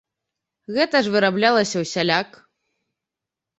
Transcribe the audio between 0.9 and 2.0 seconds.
ж выраблялася